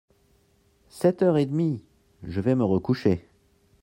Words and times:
Sept 0.89 1.21
heures 1.21 1.37
et 1.37 1.45
demie!… 1.45 1.83
je 2.23 2.41
vais 2.41 2.55
me 2.55 2.63
recoucher… 2.63 3.29